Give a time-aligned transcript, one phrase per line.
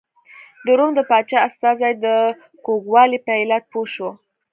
[0.65, 2.05] د روم د پاچا استازی د
[2.65, 4.09] کوږوالي په علت پوه شو.